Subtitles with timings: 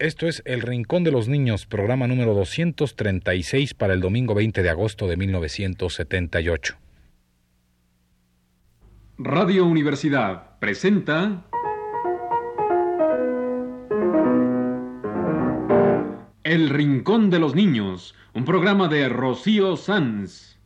[0.00, 4.70] Esto es El Rincón de los Niños, programa número 236 para el domingo 20 de
[4.70, 6.76] agosto de 1978.
[9.18, 11.46] Radio Universidad presenta
[16.44, 20.60] El Rincón de los Niños, un programa de Rocío Sanz.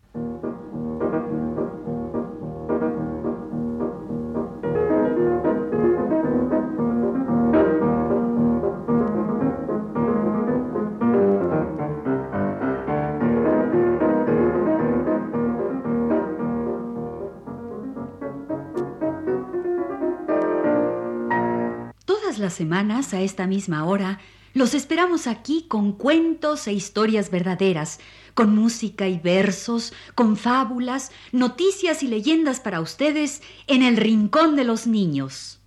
[22.54, 24.20] Semanas, a esta misma hora,
[24.54, 28.00] los esperamos aquí con cuentos e historias verdaderas,
[28.34, 34.64] con música y versos, con fábulas, noticias y leyendas para ustedes en el Rincón de
[34.64, 35.60] los Niños.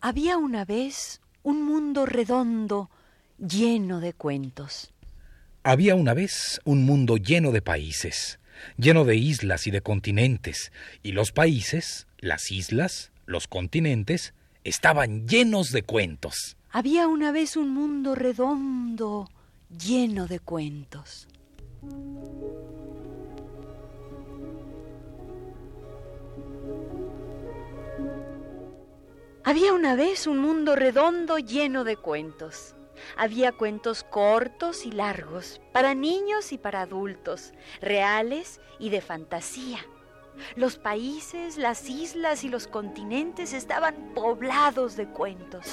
[0.00, 2.90] Había una vez un mundo redondo
[3.38, 4.92] lleno de cuentos.
[5.62, 8.39] Había una vez un mundo lleno de países
[8.76, 10.72] lleno de islas y de continentes,
[11.02, 16.56] y los países, las islas, los continentes, estaban llenos de cuentos.
[16.70, 19.28] Había una vez un mundo redondo,
[19.70, 21.26] lleno de cuentos.
[29.42, 32.74] Había una vez un mundo redondo lleno de cuentos.
[33.16, 39.78] Había cuentos cortos y largos, para niños y para adultos, reales y de fantasía.
[40.56, 45.66] Los países, las islas y los continentes estaban poblados de cuentos.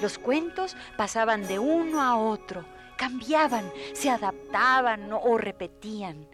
[0.00, 2.64] Los cuentos pasaban de uno a otro,
[2.96, 6.26] cambiaban, se adaptaban o repetían.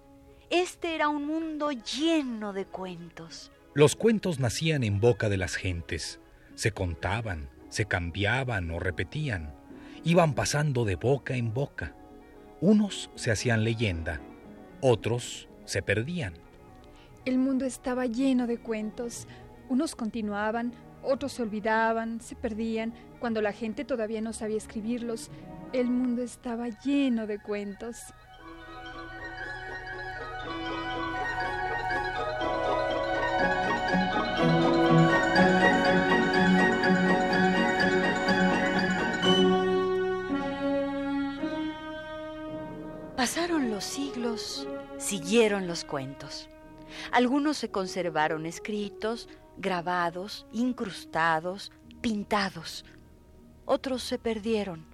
[0.50, 3.50] Este era un mundo lleno de cuentos.
[3.74, 6.20] Los cuentos nacían en boca de las gentes,
[6.54, 9.57] se contaban, se cambiaban o repetían
[10.08, 11.94] iban pasando de boca en boca.
[12.62, 14.22] Unos se hacían leyenda,
[14.80, 16.32] otros se perdían.
[17.26, 19.28] El mundo estaba lleno de cuentos.
[19.68, 20.72] Unos continuaban,
[21.02, 22.94] otros se olvidaban, se perdían.
[23.20, 25.30] Cuando la gente todavía no sabía escribirlos,
[25.74, 27.98] el mundo estaba lleno de cuentos.
[45.28, 46.48] Siguieron los cuentos.
[47.12, 49.28] Algunos se conservaron escritos,
[49.58, 52.86] grabados, incrustados, pintados.
[53.66, 54.86] Otros se perdieron.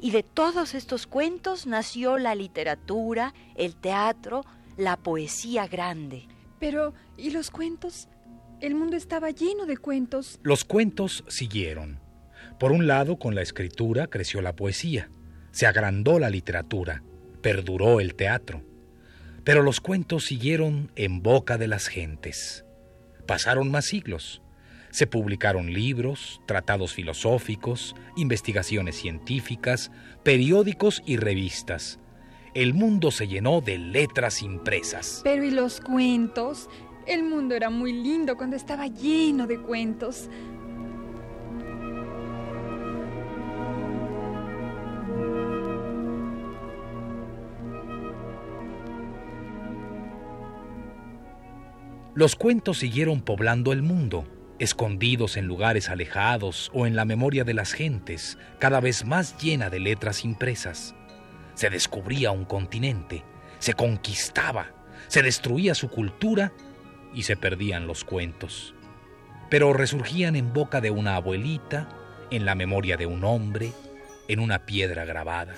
[0.00, 4.44] Y de todos estos cuentos nació la literatura, el teatro,
[4.76, 6.26] la poesía grande.
[6.58, 8.08] Pero, ¿y los cuentos?
[8.60, 10.40] El mundo estaba lleno de cuentos.
[10.42, 12.00] Los cuentos siguieron.
[12.58, 15.08] Por un lado, con la escritura creció la poesía,
[15.52, 17.04] se agrandó la literatura,
[17.40, 18.67] perduró el teatro.
[19.48, 22.66] Pero los cuentos siguieron en boca de las gentes.
[23.26, 24.42] Pasaron más siglos.
[24.90, 29.90] Se publicaron libros, tratados filosóficos, investigaciones científicas,
[30.22, 31.98] periódicos y revistas.
[32.52, 35.22] El mundo se llenó de letras impresas.
[35.24, 36.68] Pero ¿y los cuentos?
[37.06, 40.28] El mundo era muy lindo cuando estaba lleno de cuentos.
[52.18, 54.24] Los cuentos siguieron poblando el mundo,
[54.58, 59.70] escondidos en lugares alejados o en la memoria de las gentes, cada vez más llena
[59.70, 60.96] de letras impresas.
[61.54, 63.22] Se descubría un continente,
[63.60, 64.72] se conquistaba,
[65.06, 66.52] se destruía su cultura
[67.14, 68.74] y se perdían los cuentos.
[69.48, 71.88] Pero resurgían en boca de una abuelita,
[72.32, 73.72] en la memoria de un hombre,
[74.26, 75.54] en una piedra grabada.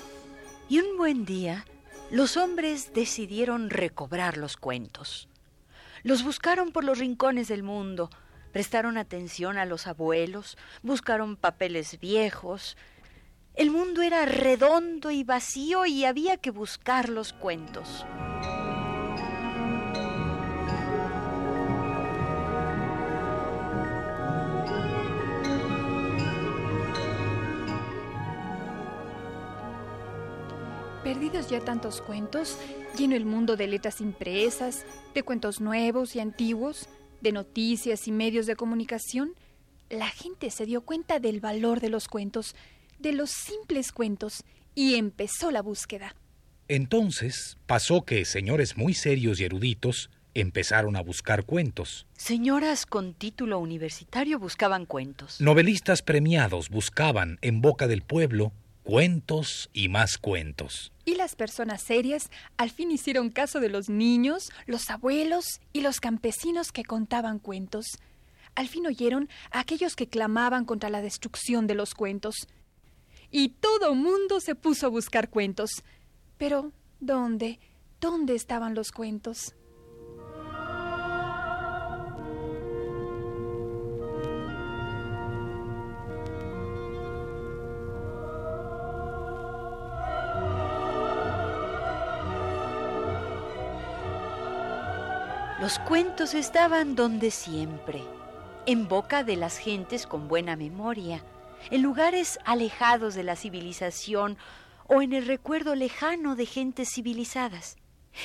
[0.68, 1.64] Y un buen día,
[2.10, 5.26] los hombres decidieron recobrar los cuentos.
[6.02, 8.10] Los buscaron por los rincones del mundo,
[8.52, 12.76] prestaron atención a los abuelos, buscaron papeles viejos.
[13.54, 18.06] El mundo era redondo y vacío y había que buscar los cuentos.
[31.10, 32.56] Perdidos ya tantos cuentos,
[32.96, 36.88] lleno el mundo de letras impresas, de cuentos nuevos y antiguos,
[37.20, 39.34] de noticias y medios de comunicación,
[39.88, 42.54] la gente se dio cuenta del valor de los cuentos,
[43.00, 44.44] de los simples cuentos,
[44.76, 46.14] y empezó la búsqueda.
[46.68, 52.06] Entonces pasó que señores muy serios y eruditos empezaron a buscar cuentos.
[52.16, 55.40] Señoras con título universitario buscaban cuentos.
[55.40, 58.52] Novelistas premiados buscaban en boca del pueblo
[58.90, 60.92] cuentos y más cuentos.
[61.04, 66.00] Y las personas serias al fin hicieron caso de los niños, los abuelos y los
[66.00, 67.86] campesinos que contaban cuentos.
[68.56, 72.48] Al fin oyeron a aquellos que clamaban contra la destrucción de los cuentos.
[73.30, 75.70] Y todo mundo se puso a buscar cuentos.
[76.36, 77.60] Pero, ¿dónde?
[78.00, 79.54] ¿Dónde estaban los cuentos?
[95.70, 98.02] Los cuentos estaban donde siempre,
[98.66, 101.22] en boca de las gentes con buena memoria,
[101.70, 104.36] en lugares alejados de la civilización
[104.88, 107.76] o en el recuerdo lejano de gentes civilizadas,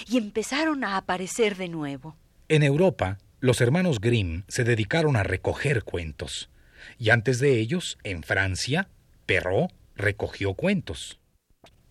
[0.07, 2.15] y empezaron a aparecer de nuevo.
[2.47, 6.49] En Europa, los hermanos Grimm se dedicaron a recoger cuentos,
[6.97, 8.89] y antes de ellos, en Francia,
[9.27, 11.19] Perrault recogió cuentos.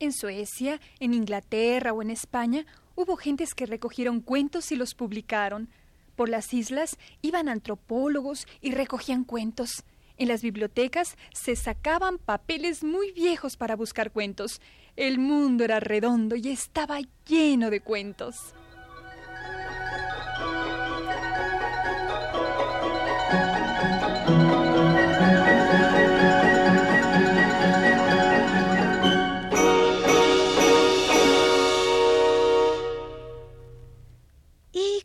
[0.01, 5.69] En Suecia, en Inglaterra o en España Hubo gentes que recogieron cuentos y los publicaron.
[6.15, 9.85] Por las islas iban antropólogos y recogían cuentos.
[10.17, 14.61] En las bibliotecas se sacaban papeles muy viejos para buscar cuentos.
[14.95, 18.55] El mundo era redondo y estaba lleno de cuentos.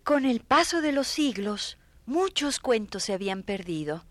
[0.04, 4.06] Con el paso de los siglos, muchos cuentos se habían perdido,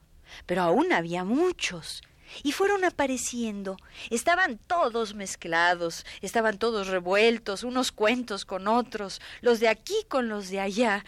[0.46, 2.02] pero aún había muchos,
[2.43, 3.76] y fueron apareciendo.
[4.11, 10.50] Estaban todos mezclados, estaban todos revueltos, unos cuentos con otros, los de aquí con los
[10.50, 11.05] de allá,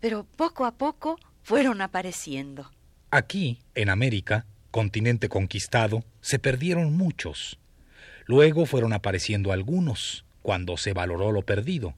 [0.00, 2.70] pero poco a poco fueron apareciendo.
[3.10, 7.58] Aquí, en América, continente conquistado, se perdieron muchos.
[8.26, 11.94] Luego fueron apareciendo algunos, cuando se valoró lo perdido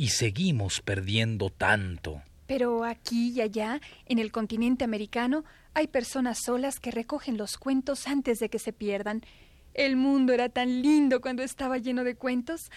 [0.00, 2.22] y seguimos perdiendo tanto.
[2.46, 5.44] Pero aquí y allá, en el continente americano,
[5.74, 9.20] hay personas solas que recogen los cuentos antes de que se pierdan.
[9.74, 12.70] El mundo era tan lindo cuando estaba lleno de cuentos,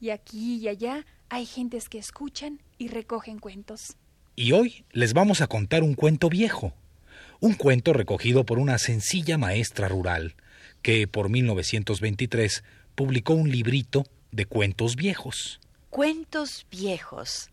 [0.00, 3.96] y aquí y allá hay gentes que escuchan y recogen cuentos.
[4.34, 6.74] Y hoy les vamos a contar un cuento viejo,
[7.40, 10.34] un cuento recogido por una sencilla maestra rural,
[10.82, 12.64] que por 1923
[12.94, 15.58] publicó un librito de cuentos viejos.
[15.96, 17.48] Cuentos viejos,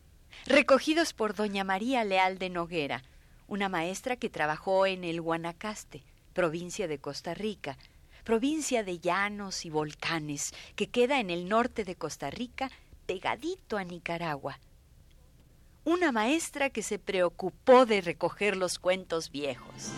[0.45, 3.01] recogidos por doña María Leal de Noguera,
[3.47, 6.03] una maestra que trabajó en el Guanacaste,
[6.33, 7.77] provincia de Costa Rica,
[8.25, 12.69] provincia de llanos y volcanes, que queda en el norte de Costa Rica,
[13.05, 14.59] pegadito a Nicaragua.
[15.85, 19.93] Una maestra que se preocupó de recoger los cuentos viejos.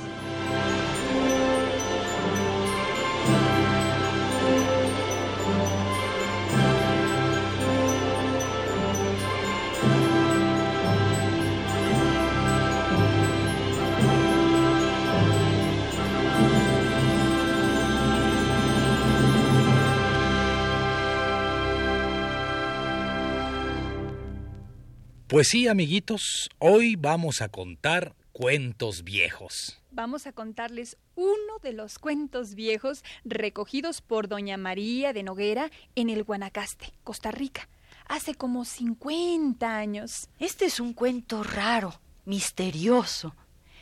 [25.36, 29.78] Pues sí, amiguitos, hoy vamos a contar cuentos viejos.
[29.92, 36.10] Vamos a contarles uno de los cuentos viejos recogidos por doña María de Noguera en
[36.10, 37.68] el Guanacaste, Costa Rica,
[38.08, 40.30] hace como 50 años.
[40.40, 43.36] Este es un cuento raro, misterioso.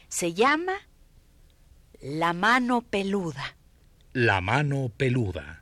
[0.07, 0.73] Se llama
[2.01, 3.57] La mano peluda.
[4.11, 5.61] La mano peluda,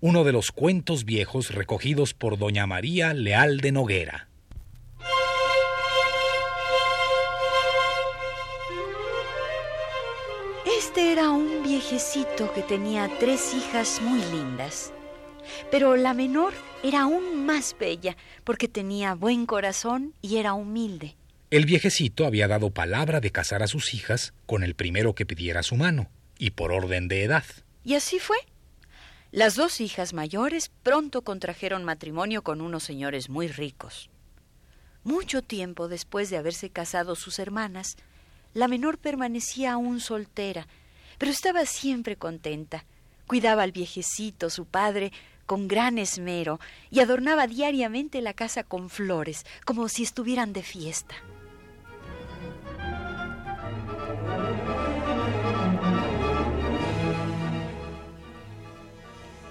[0.00, 4.29] uno de los cuentos viejos recogidos por doña María Leal de Noguera.
[10.90, 14.92] Este era un viejecito que tenía tres hijas muy lindas,
[15.70, 21.14] pero la menor era aún más bella porque tenía buen corazón y era humilde.
[21.52, 25.62] El viejecito había dado palabra de casar a sus hijas con el primero que pidiera
[25.62, 27.44] su mano, y por orden de edad.
[27.84, 28.38] Y así fue.
[29.30, 34.10] Las dos hijas mayores pronto contrajeron matrimonio con unos señores muy ricos.
[35.04, 37.96] Mucho tiempo después de haberse casado sus hermanas,
[38.54, 40.66] la menor permanecía aún soltera
[41.20, 42.86] pero estaba siempre contenta.
[43.26, 45.12] Cuidaba al viejecito, su padre,
[45.44, 46.58] con gran esmero,
[46.90, 51.14] y adornaba diariamente la casa con flores, como si estuvieran de fiesta.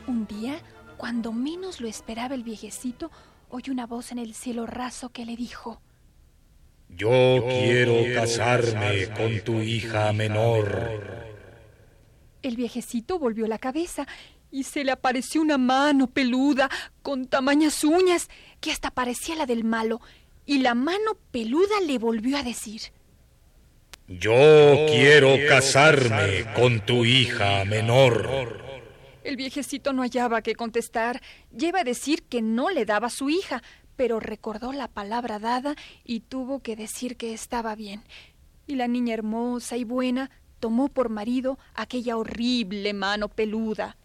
[0.07, 0.59] Un día,
[0.97, 3.11] cuando menos lo esperaba el viejecito,
[3.47, 5.79] oyó una voz en el cielo raso que le dijo,
[6.89, 11.09] Yo quiero casarme con tu hija menor.
[12.41, 14.07] El viejecito volvió la cabeza
[14.51, 16.69] y se le apareció una mano peluda
[17.01, 18.29] con tamañas uñas
[18.59, 20.01] que hasta parecía la del malo.
[20.45, 22.81] Y la mano peluda le volvió a decir,
[24.07, 28.59] Yo quiero casarme con tu hija menor.
[29.23, 31.21] El viejecito no hallaba qué contestar.
[31.55, 33.61] Lleva a decir que no le daba su hija,
[33.99, 35.75] pero recordó la palabra dada
[36.05, 38.01] y tuvo que decir que estaba bien.
[38.65, 43.97] Y la niña hermosa y buena tomó por marido aquella horrible mano peluda.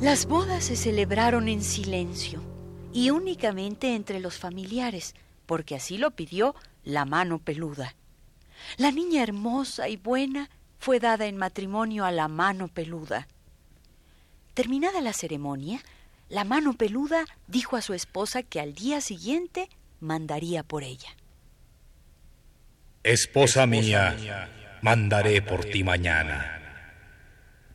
[0.00, 2.42] Las bodas se celebraron en silencio
[2.92, 5.14] y únicamente entre los familiares,
[5.46, 7.94] porque así lo pidió la mano peluda.
[8.76, 13.26] La niña hermosa y buena fue dada en matrimonio a la mano peluda.
[14.54, 15.80] Terminada la ceremonia,
[16.28, 19.68] la mano peluda dijo a su esposa que al día siguiente
[20.00, 21.08] mandaría por ella.
[23.02, 24.48] Esposa mía,
[24.82, 26.60] mandaré por ti mañana.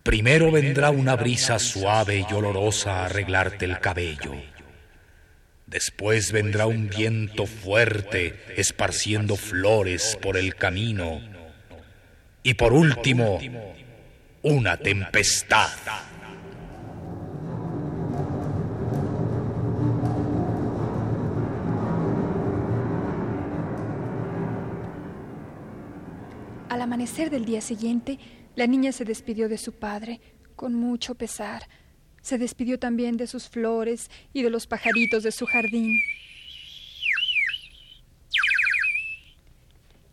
[0.03, 4.33] Primero vendrá una brisa suave y olorosa a arreglarte el cabello.
[5.69, 11.21] Después vendrá un viento fuerte esparciendo flores por el camino.
[12.41, 13.39] Y por último,
[14.41, 15.69] una tempestad.
[26.67, 28.17] Al amanecer del día siguiente,
[28.55, 30.19] la niña se despidió de su padre
[30.55, 31.67] con mucho pesar.
[32.21, 35.99] Se despidió también de sus flores y de los pajaritos de su jardín.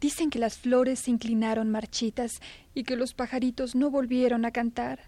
[0.01, 2.41] Dicen que las flores se inclinaron marchitas
[2.75, 5.01] y que los pajaritos no volvieron a cantar.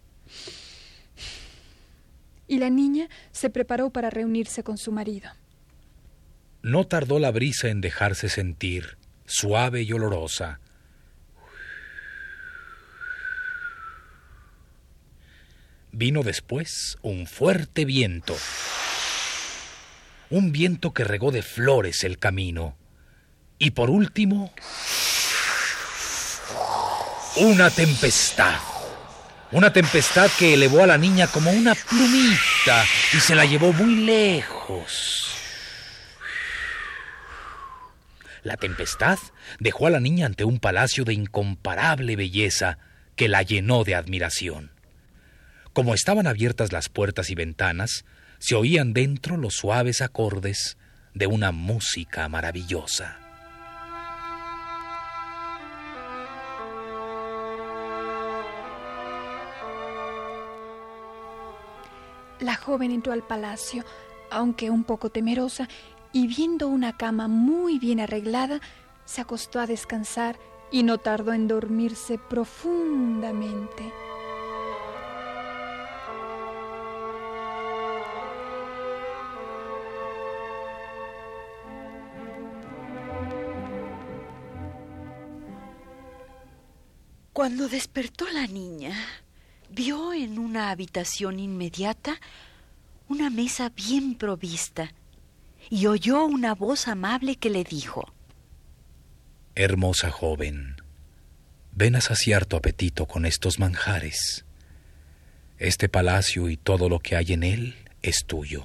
[2.47, 5.31] Y la niña se preparó para reunirse con su marido.
[6.63, 10.61] No tardó la brisa en dejarse sentir, suave y olorosa,
[15.99, 18.37] Vino después un fuerte viento,
[20.31, 22.77] un viento que regó de flores el camino.
[23.59, 24.53] Y por último,
[27.35, 28.61] una tempestad.
[29.51, 34.05] Una tempestad que elevó a la niña como una plumita y se la llevó muy
[34.05, 35.35] lejos.
[38.45, 39.19] La tempestad
[39.59, 42.79] dejó a la niña ante un palacio de incomparable belleza
[43.17, 44.78] que la llenó de admiración.
[45.79, 48.05] Como estaban abiertas las puertas y ventanas,
[48.41, 50.77] se oían dentro los suaves acordes
[51.15, 53.17] de una música maravillosa.
[62.41, 63.85] La joven entró al palacio,
[64.33, 65.69] aunque un poco temerosa,
[66.13, 68.61] y viendo una cama muy bien arreglada,
[69.05, 70.41] se acostó a descansar
[70.73, 73.93] y no tardó en dormirse profundamente.
[87.39, 88.93] Cuando despertó la niña,
[89.71, 92.21] vio en una habitación inmediata
[93.09, 94.93] una mesa bien provista
[95.71, 98.13] y oyó una voz amable que le dijo,
[99.55, 100.83] Hermosa joven,
[101.71, 104.45] ven a saciar tu apetito con estos manjares.
[105.59, 108.65] Este palacio y todo lo que hay en él es tuyo.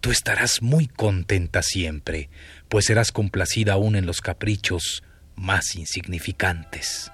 [0.00, 2.30] Tú estarás muy contenta siempre,
[2.68, 5.02] pues serás complacida aún en los caprichos
[5.34, 7.10] más insignificantes.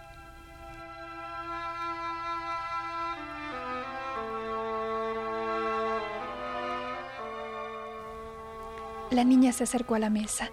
[9.11, 10.51] La niña se acercó a la mesa.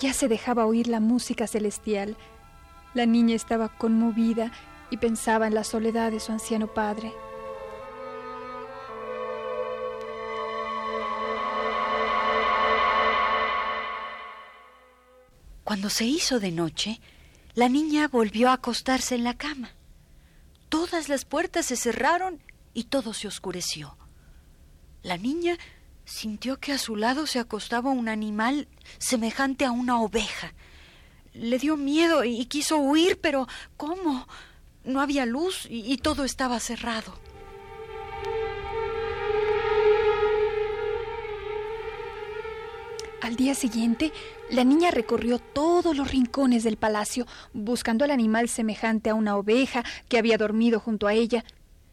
[0.00, 2.16] Ya se dejaba oír la música celestial.
[2.92, 4.52] La niña estaba conmovida
[4.90, 7.12] y pensaba en la soledad de su anciano padre.
[15.64, 17.00] Cuando se hizo de noche,
[17.54, 19.70] la niña volvió a acostarse en la cama.
[20.68, 22.42] Todas las puertas se cerraron
[22.74, 23.96] y todo se oscureció.
[25.02, 25.56] La niña
[26.10, 28.66] sintió que a su lado se acostaba un animal
[28.98, 30.52] semejante a una oveja.
[31.32, 34.26] Le dio miedo y quiso huir, pero ¿cómo?
[34.84, 37.14] No había luz y, todo estaba cerrado.
[43.22, 44.12] Al día siguiente,
[44.50, 49.84] la niña recorrió todos los rincones del palacio, buscando al animal semejante a una oveja
[50.08, 51.44] que había dormido junto a ella,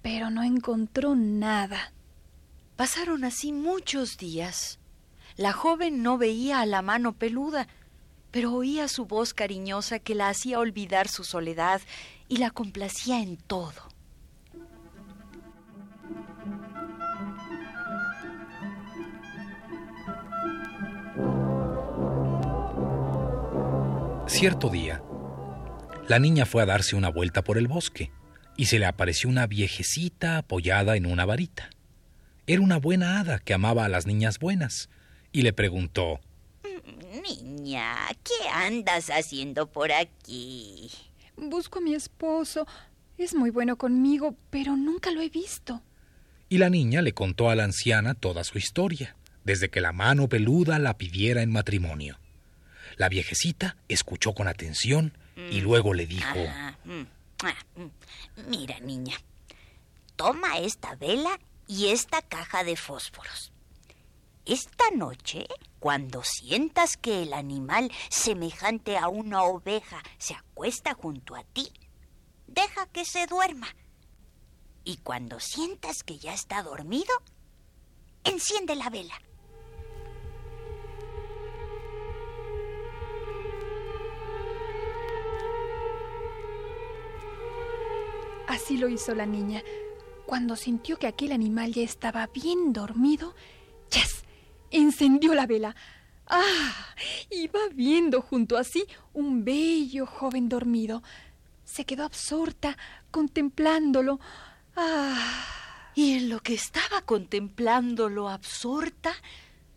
[0.02, 1.92] pero no encontró nada.
[2.78, 4.78] Pasaron así muchos días.
[5.36, 7.68] La joven no veía a la mano peluda,
[8.30, 11.82] pero oía su voz cariñosa que la hacía olvidar su soledad
[12.28, 13.74] y la complacía en todo.
[24.28, 25.02] Cierto día,
[26.08, 28.12] la niña fue a darse una vuelta por el bosque
[28.56, 31.72] y se le apareció una viejecita apoyada en una varita.
[32.50, 34.90] Era una buena hada que amaba a las niñas buenas
[35.34, 36.22] y le preguntó
[37.22, 40.90] Niña, ¿qué andas haciendo por aquí?
[41.36, 42.66] Busco a mi esposo.
[43.18, 45.82] Es muy bueno conmigo, pero nunca lo he visto.
[46.48, 50.30] Y la niña le contó a la anciana toda su historia, desde que la mano
[50.30, 52.18] peluda la pidiera en matrimonio.
[52.96, 55.18] La viejecita escuchó con atención
[55.52, 55.64] y mm.
[55.64, 56.40] luego le dijo...
[56.86, 57.02] Mm,
[57.44, 58.50] ah, mm.
[58.50, 59.18] Mira, niña,
[60.16, 61.38] toma esta vela
[61.68, 63.52] y esta caja de fósforos.
[64.46, 65.46] Esta noche,
[65.80, 71.70] cuando sientas que el animal semejante a una oveja se acuesta junto a ti,
[72.48, 73.68] deja que se duerma.
[74.86, 77.14] Y cuando sientas que ya está dormido,
[78.24, 79.22] enciende la vela.
[88.48, 89.62] Así lo hizo la niña.
[90.28, 93.34] Cuando sintió que aquel animal ya estaba bien dormido,
[93.88, 94.26] ¡chas!
[94.72, 95.74] encendió la vela.
[96.28, 96.94] ¡Ah!
[97.32, 101.02] Iba viendo junto a sí un bello joven dormido.
[101.64, 102.78] Se quedó absorta
[103.10, 104.20] contemplándolo.
[104.76, 105.94] ¡Ah!
[105.96, 109.14] Y en lo que estaba contemplándolo absorta,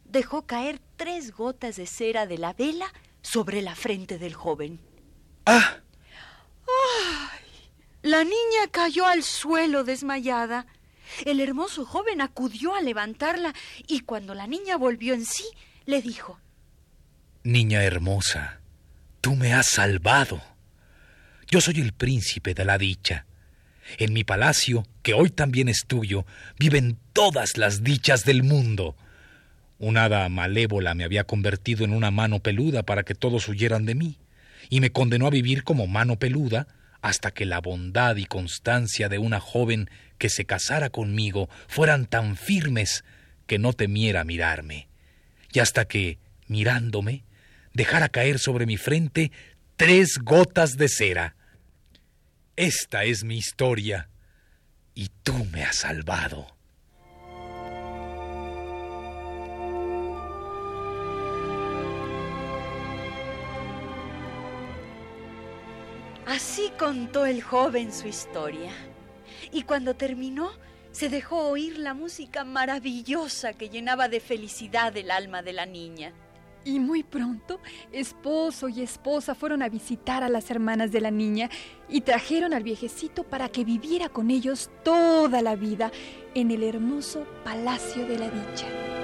[0.04, 2.92] dejó caer tres gotas de cera de la vela
[3.22, 4.80] sobre la frente del joven.
[5.46, 5.76] ¡Ah!
[8.02, 10.66] La niña cayó al suelo desmayada.
[11.26, 13.52] El hermoso joven acudió a levantarla
[13.86, 15.44] y cuando la niña volvió en sí,
[15.84, 16.40] le dijo
[17.42, 18.60] Niña hermosa,
[19.20, 20.40] tú me has salvado.
[21.50, 23.26] Yo soy el príncipe de la dicha.
[23.98, 26.24] En mi palacio, que hoy también es tuyo,
[26.58, 28.96] viven todas las dichas del mundo.
[29.78, 33.94] Un hada malévola me había convertido en una mano peluda para que todos huyeran de
[33.94, 34.18] mí,
[34.70, 36.68] y me condenó a vivir como mano peluda
[37.02, 42.36] hasta que la bondad y constancia de una joven que se casara conmigo fueran tan
[42.36, 43.04] firmes
[43.46, 44.88] que no temiera mirarme,
[45.52, 47.24] y hasta que, mirándome,
[47.72, 49.32] dejara caer sobre mi frente
[49.76, 51.36] tres gotas de cera.
[52.56, 54.08] Esta es mi historia,
[54.94, 56.59] y tú me has salvado.
[66.40, 68.72] Así contó el joven su historia.
[69.52, 70.48] Y cuando terminó,
[70.90, 76.14] se dejó oír la música maravillosa que llenaba de felicidad el alma de la niña.
[76.64, 77.60] Y muy pronto,
[77.92, 81.50] esposo y esposa fueron a visitar a las hermanas de la niña
[81.90, 85.92] y trajeron al viejecito para que viviera con ellos toda la vida
[86.34, 88.99] en el hermoso Palacio de la Dicha.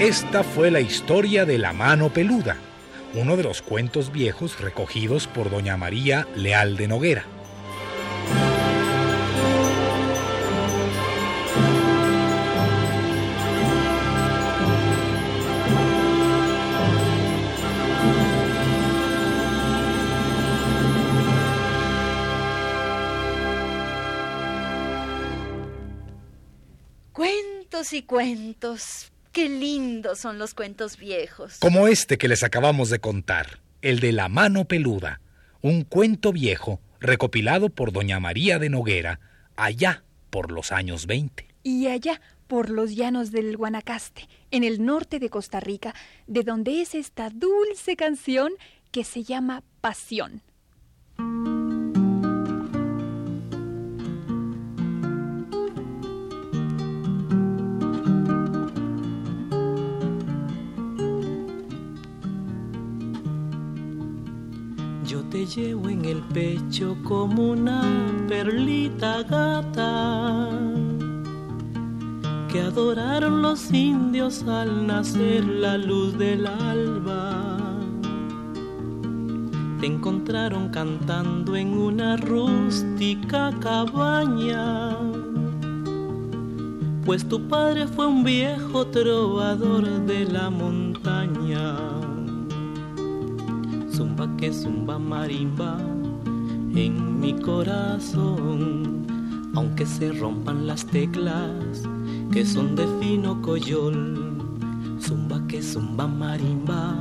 [0.00, 2.56] Esta fue la historia de la mano peluda,
[3.12, 7.26] uno de los cuentos viejos recogidos por doña María Leal de Noguera.
[27.12, 31.58] Cuentos y cuentos, Qué lindos son los cuentos viejos.
[31.60, 35.20] Como este que les acabamos de contar, el de la mano peluda,
[35.62, 39.20] un cuento viejo recopilado por doña María de Noguera
[39.54, 41.46] allá por los años 20.
[41.62, 45.94] Y allá por los llanos del Guanacaste, en el norte de Costa Rica,
[46.26, 48.50] de donde es esta dulce canción
[48.90, 50.42] que se llama Pasión.
[65.56, 67.82] Llevo en el pecho como una
[68.28, 70.48] perlita gata
[72.48, 77.56] que adoraron los indios al nacer la luz del alba.
[79.80, 84.96] te encontraron cantando en una rústica cabaña.
[87.04, 91.99] Pues tu padre fue un viejo trovador de la montaña.
[94.00, 95.76] Zumba que zumba marimba
[96.74, 99.06] en mi corazón,
[99.54, 101.86] aunque se rompan las teclas
[102.32, 104.38] que son de fino coyol.
[104.98, 106.96] Zumba que zumba marimba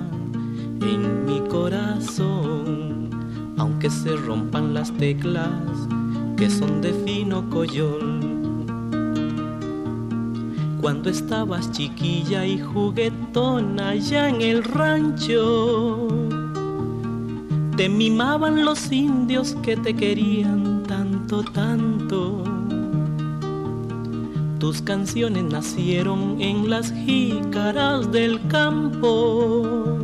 [0.81, 3.09] en mi corazón,
[3.57, 5.87] aunque se rompan las teclas
[6.35, 8.19] que son de fino coyol.
[10.81, 16.28] Cuando estabas chiquilla y juguetona allá en el rancho,
[17.79, 22.43] te mimaban los indios que te querían tanto, tanto.
[24.59, 29.97] Tus canciones nacieron en las jícaras del campo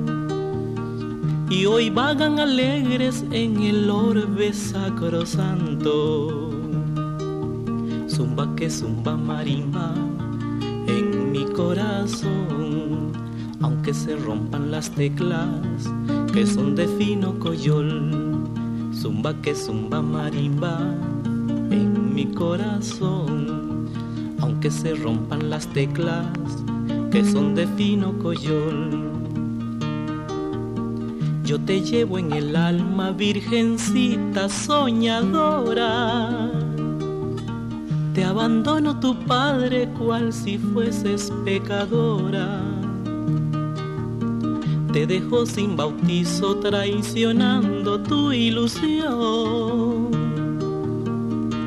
[1.49, 6.51] y hoy vagan alegres en el orbe sacrosanto.
[8.07, 9.93] Zumba que zumba marimba
[10.87, 13.11] en mi corazón,
[13.59, 15.91] aunque se rompan las teclas
[16.35, 18.11] que son de fino coyol.
[18.93, 20.93] Zumba que zumba marimba
[21.71, 23.87] en mi corazón,
[24.41, 26.27] aunque se rompan las teclas
[27.09, 29.13] que son de fino coyol.
[31.45, 36.51] Yo te llevo en el alma, virgencita soñadora.
[38.13, 42.74] Te abandono tu padre cual si fueses pecadora.
[44.95, 50.09] Te dejo sin bautizo traicionando tu ilusión.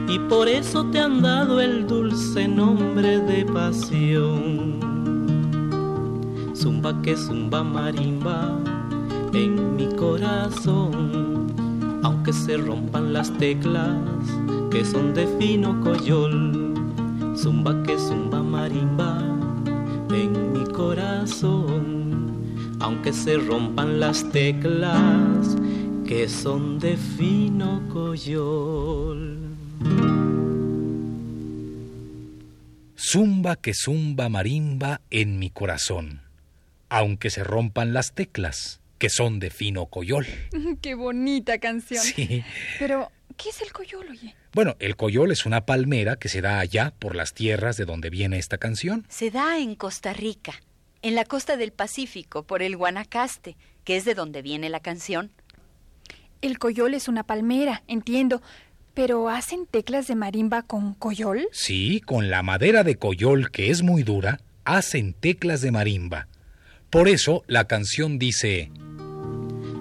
[0.08, 4.80] Y por eso te han dado el dulce nombre de pasión.
[6.54, 8.58] Zumba que zumba marimba
[9.34, 11.48] en mi corazón,
[12.02, 13.98] aunque se rompan las teclas
[14.70, 16.72] que son de fino coyol,
[17.36, 19.22] zumba que zumba marimba
[20.10, 21.97] en mi corazón,
[22.80, 25.56] aunque se rompan las teclas
[26.06, 29.38] que son de fino coyol.
[32.96, 36.20] Zumba que zumba marimba en mi corazón,
[36.88, 40.26] aunque se rompan las teclas que son de fino coyol.
[40.82, 42.02] Qué bonita canción.
[42.02, 42.44] Sí.
[42.78, 44.34] Pero, ¿qué es el coyol, oye?
[44.52, 48.10] Bueno, el coyol es una palmera que se da allá por las tierras de donde
[48.10, 49.06] viene esta canción.
[49.08, 50.60] Se da en Costa Rica,
[51.02, 55.30] en la costa del Pacífico, por el Guanacaste, que es de donde viene la canción.
[56.40, 58.42] El coyol es una palmera, entiendo.
[58.94, 61.46] ¿Pero hacen teclas de marimba con coyol?
[61.52, 66.26] Sí, con la madera de coyol, que es muy dura, hacen teclas de marimba.
[66.90, 68.70] Por eso la canción dice...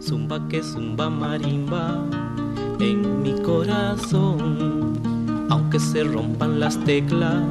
[0.01, 2.05] Zumba que zumba marimba
[2.79, 5.01] en mi corazón,
[5.49, 7.43] aunque se rompan las teclas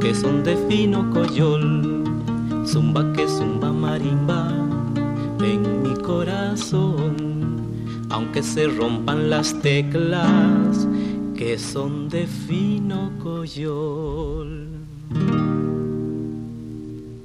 [0.00, 2.09] que son de fino coyol.
[2.66, 4.48] Zumba que zumba marimba
[5.42, 7.16] en mi corazón,
[8.10, 10.86] aunque se rompan las teclas
[11.36, 14.68] que son de fino coyol.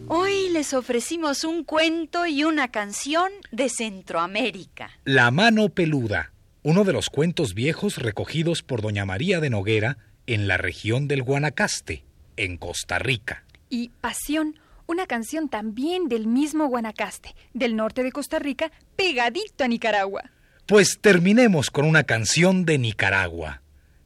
[0.07, 4.91] Hoy les ofrecimos un cuento y una canción de Centroamérica.
[5.03, 6.31] La mano peluda,
[6.63, 11.21] uno de los cuentos viejos recogidos por doña María de Noguera en la región del
[11.21, 12.03] Guanacaste,
[12.37, 13.43] en Costa Rica.
[13.69, 14.55] Y Pasión,
[14.87, 20.31] una canción también del mismo Guanacaste, del norte de Costa Rica, pegadito a Nicaragua.
[20.65, 23.61] Pues terminemos con una canción de Nicaragua.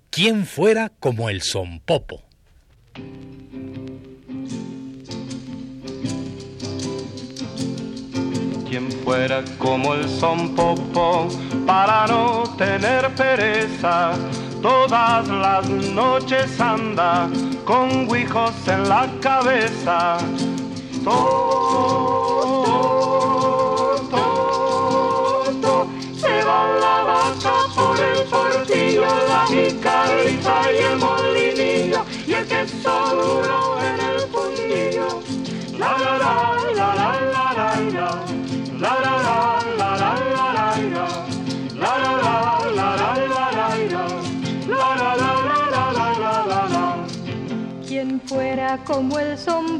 [0.10, 1.42] ¿Quién fuera como el
[1.86, 2.24] Popo?
[8.70, 11.28] quien fuera como el son popo
[11.66, 14.12] para no tener pereza.
[14.62, 17.28] Todas las noches anda
[17.66, 20.18] con guijos en la cabeza.
[48.86, 49.80] Como el son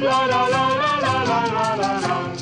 [0.00, 1.40] La, la, la, la, la, la,
[1.76, 2.32] la, la,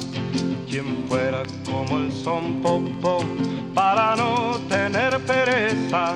[0.68, 3.24] Quien fuera como el son popo
[3.72, 6.14] para no tener pereza,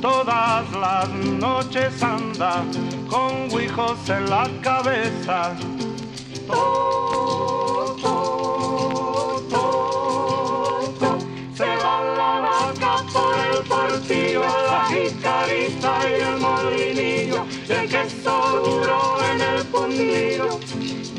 [0.00, 2.64] todas las noches anda
[3.08, 5.54] con guijos en la cabeza.
[6.48, 8.14] To, to,
[9.50, 11.18] to,
[11.54, 18.62] Se va la vaca por el portillo, la jicarita y el molinillo, y el queso
[18.64, 18.98] duro
[19.32, 20.71] en el puntillo.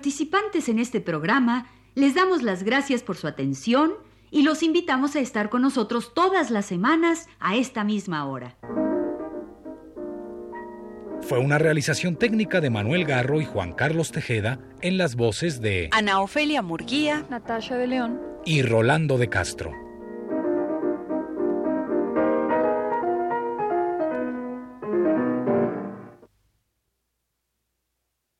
[0.00, 3.92] Participantes en este programa les damos las gracias por su atención
[4.30, 8.56] y los invitamos a estar con nosotros todas las semanas a esta misma hora.
[11.20, 15.90] Fue una realización técnica de Manuel Garro y Juan Carlos Tejeda en las voces de
[15.92, 18.18] Ana Ofelia Murguía Natasha de León.
[18.46, 19.70] y Rolando de Castro.